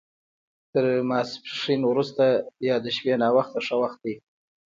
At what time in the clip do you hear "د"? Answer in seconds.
2.81-2.87